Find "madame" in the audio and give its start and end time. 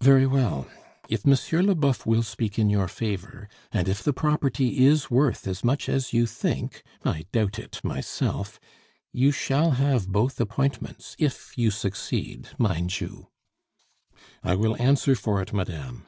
15.52-16.06